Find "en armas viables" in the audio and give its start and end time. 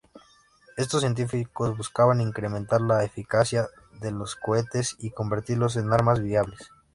5.77-6.71